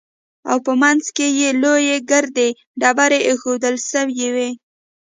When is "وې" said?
4.35-4.49